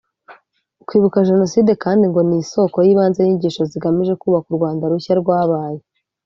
Kwibuka 0.87 1.27
jenoside 1.29 1.71
kandi 1.83 2.03
ngo 2.07 2.19
ni 2.27 2.35
isoko 2.43 2.77
y’ibanze 2.85 3.19
y’inyigisho 3.21 3.61
zigamije 3.71 4.13
kubaka 4.21 4.47
u 4.51 4.57
Rwanda 4.57 4.89
rushya 4.91 5.13
rwabaye 5.21 5.81